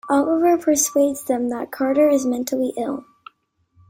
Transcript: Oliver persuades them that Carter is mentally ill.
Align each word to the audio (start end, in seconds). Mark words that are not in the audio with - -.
Oliver 0.09 0.57
persuades 0.57 1.23
them 1.25 1.49
that 1.49 1.69
Carter 1.69 2.09
is 2.09 2.25
mentally 2.25 2.73
ill. 2.75 3.05